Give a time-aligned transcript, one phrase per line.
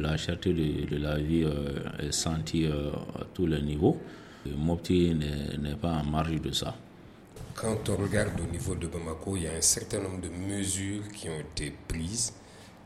[0.00, 1.44] La cherté de, la vie
[1.98, 3.98] est sentie à tous les niveaux.
[4.56, 6.74] Mopti n'est pas en marge de ça.
[7.54, 11.08] Quand on regarde au niveau de Bamako, il y a un certain nombre de mesures
[11.12, 12.32] qui ont été prises.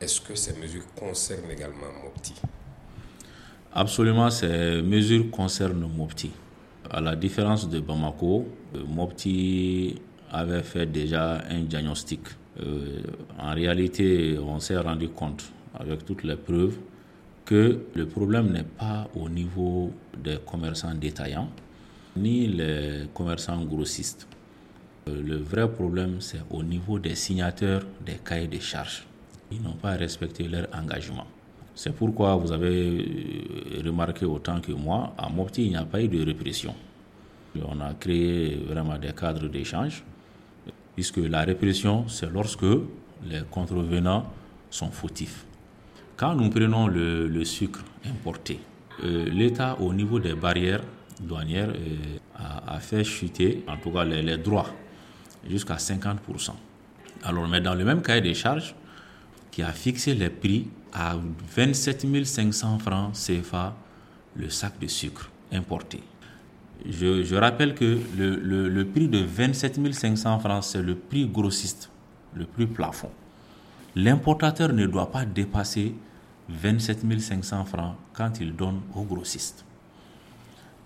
[0.00, 2.34] Est-ce que ces mesures concernent également Mopti?
[3.72, 6.30] Absolument, ces mesures concernent Mopti.
[6.90, 8.46] À la différence de Bamako,
[8.88, 10.00] Mopti
[10.30, 12.20] avait fait déjà un diagnostic.
[12.60, 13.02] Euh,
[13.38, 15.44] en réalité, on s'est rendu compte,
[15.78, 16.76] avec toutes les preuves,
[17.46, 19.92] que le problème n'est pas au niveau
[20.22, 21.48] des commerçants détaillants,
[22.16, 24.26] ni les commerçants grossistes.
[25.08, 29.06] Euh, le vrai problème, c'est au niveau des signateurs des cahiers de charges.
[29.52, 31.26] Ils n'ont pas respecté leur engagement.
[31.74, 33.06] C'est pourquoi vous avez
[33.78, 36.74] euh, remarqué autant que moi, à Mopti, il n'y a pas eu de répression.
[37.64, 40.02] On a créé vraiment des cadres d'échange,
[40.94, 42.66] puisque la répression, c'est lorsque
[43.24, 44.26] les contrevenants
[44.68, 45.46] sont fautifs.
[46.16, 48.58] Quand nous prenons le, sucre importé,
[49.04, 50.82] euh, l'État, au niveau des barrières
[51.20, 51.72] douanières,
[52.34, 54.70] a, fait chuter, en tout cas les, les droits,
[55.48, 56.52] jusqu'à 50%.
[57.22, 58.74] Alors, mais dans le même cahier des charges,
[59.50, 61.16] qui a fixé les prix à
[61.54, 63.74] 27 500 francs CFA
[64.36, 66.00] le sac de sucre importé.
[66.88, 68.36] Je, rappelle que le,
[68.68, 71.90] le, prix de 27 500 francs, c'est le prix grossiste,
[72.34, 73.10] le prix plafond.
[73.94, 75.94] L'importateur ne doit pas dépasser
[76.48, 79.64] 27 500 francs quand il donne au grossiste.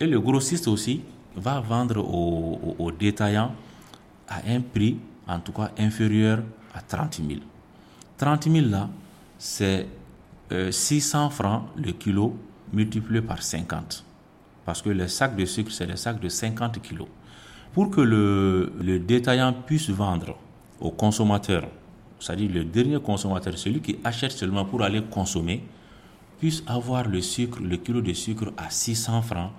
[0.00, 1.00] Et le grossiste aussi
[1.36, 3.54] va vendre au, détaillants
[4.28, 6.42] à un prix, en tout cas inférieur
[6.74, 7.40] à 30 000.
[8.18, 8.88] 30 000 là,
[9.38, 9.86] c'est
[10.70, 12.36] 600 euh, francs le kilo
[12.72, 14.04] multiplié par 50.
[14.64, 17.08] Parce que les sacs de sucre, c'est des sacs de 50 kilos.
[17.72, 20.36] Pour que le, le détaillant puisse vendre
[20.80, 21.68] au consommateur,
[22.24, 25.62] c'est-à-dire le dernier consommateur, celui qui achète seulement pour aller consommer,
[26.38, 29.50] puisse avoir le sucre, le kilo de sucre à 600 francs,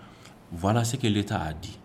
[0.51, 1.77] voilà ce que l'État a dit.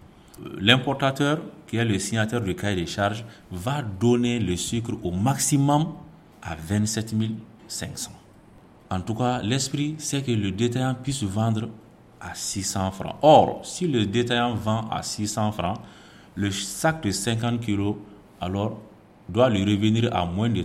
[0.42, 5.10] Euh, l'importateur, qui est le signataire du cahier des charges, va donner le sucre au
[5.10, 5.92] maximum
[6.40, 7.14] à 27
[7.68, 8.12] 500.
[8.88, 11.68] En tout cas, l'esprit, c'est que le détaillant puisse vendre
[12.22, 13.16] à 600 francs.
[13.20, 15.78] Or, si le détaillant vend à 600 francs,
[16.36, 17.96] le sac de 50 kg,
[18.40, 18.80] alors,
[19.32, 20.64] doit lui revenir à moins de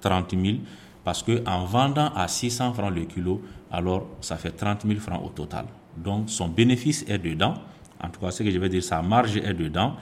[0.00, 0.58] 30 000
[1.04, 5.28] parce qu'en vendant à 600 francs le kilo, alors ça fait 30 000 francs au
[5.30, 5.66] total.
[5.96, 7.54] Donc son bénéfice est dedans.
[8.02, 9.94] En tout cas, ce que je veux dire, sa marge est dedans.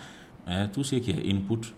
[0.46, 1.72] Hein, tout ce qui est input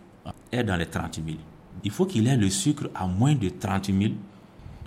[0.51, 1.37] est dans les 30 000
[1.85, 4.13] il faut qu'il ait le sucre à moins de 30 000.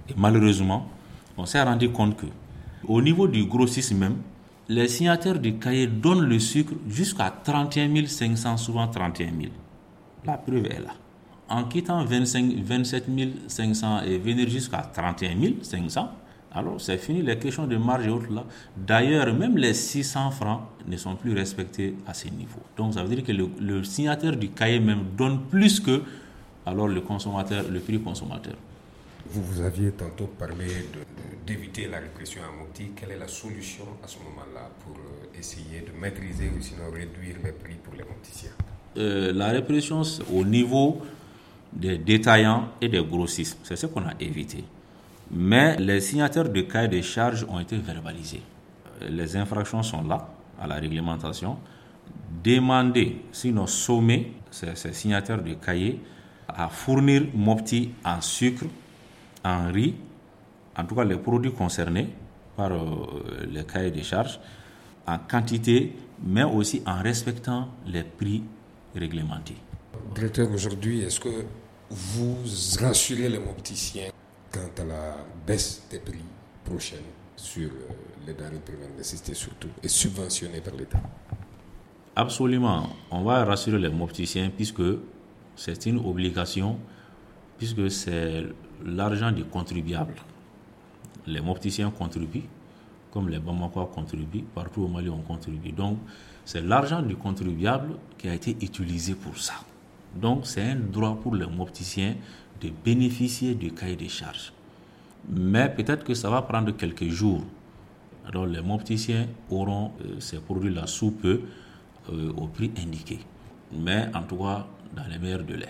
[0.09, 0.87] Et malheureusement,
[1.37, 2.25] on s'est rendu compte que,
[2.87, 4.17] au niveau du grossisme même,
[4.67, 9.51] les signataires du cahier donnent le sucre jusqu'à 31 500, souvent 31 000.
[10.25, 10.93] La preuve est là.
[11.51, 13.05] En quittant 25, 27
[13.47, 16.09] 500 et venir jusqu'à 31 500,
[16.53, 18.45] alors c'est fini les questions de marge et autres là.
[18.77, 22.61] D'ailleurs, même les 600 francs ne sont plus respectés à ce niveau.
[22.77, 26.01] Donc ça veut dire que le, le signataire du cahier même donne plus que
[26.65, 28.55] alors le consommateur, le prix consommateur.
[29.29, 30.67] Vous, vous aviez tantôt parlé
[31.45, 32.91] d'éviter la répression à Mopti.
[32.95, 37.35] Quelle est la solution à ce moment-là pour euh, essayer de maîtriser ou sinon réduire
[37.43, 38.51] les prix pour les Mopticiens
[38.97, 40.01] euh, La répression
[40.33, 41.01] au niveau
[41.73, 44.63] des détaillants et des grossistes, c'est ce qu'on a évité.
[45.31, 48.41] Mais les signataires de cahiers de charges ont été verbalisés.
[49.01, 50.27] Euh, les infractions sont là,
[50.59, 51.57] à la réglementation.
[52.43, 55.99] Demander, sinon sommer ces, ces signataires de cahiers
[56.47, 58.65] à fournir Mopti en sucre,
[59.43, 59.95] en riz,
[60.77, 62.09] en tout cas les produits concernés
[62.55, 64.39] par euh, les cahiers de charges,
[65.07, 68.43] en quantité, mais aussi en respectant les prix
[68.95, 69.57] réglementés.
[70.13, 71.45] Directeur, aujourd'hui, est-ce que
[71.89, 72.35] vous
[72.81, 74.09] rassurez les mopticiens
[74.51, 75.17] quant à la
[75.47, 76.25] baisse des prix
[76.65, 76.99] prochaine
[77.37, 77.93] sur euh,
[78.27, 81.01] les denrées premières nécessités surtout et subventionnées par l'État?
[82.13, 82.89] Absolument.
[83.09, 84.83] On va rassurer les mopticiens puisque
[85.55, 86.77] c'est une obligation
[87.57, 88.43] puisque c'est
[88.85, 90.15] l'argent du contribuable.
[91.25, 92.49] Les mopticiens contribuent,
[93.11, 95.71] comme les Bamakois contribuent, partout au Mali on contribue.
[95.71, 95.99] Donc
[96.43, 99.53] c'est l'argent du contribuable qui a été utilisé pour ça.
[100.15, 102.15] Donc c'est un droit pour les mopticiens
[102.61, 104.53] de bénéficier du cahier des charges.
[105.29, 107.43] Mais peut-être que ça va prendre quelques jours.
[108.27, 111.41] Alors les mopticiens auront euh, ces produits-là sous peu
[112.11, 113.19] euh, au prix indiqué.
[113.73, 115.69] Mais en tout cas, dans les meilleurs délais.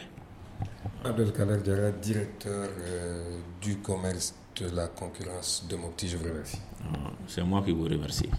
[1.04, 6.60] Abdelkader Diarra, directeur euh, du commerce de la concurrence de Mopti, je vous remercie.
[6.84, 8.30] Ah, c'est moi qui vous remercie.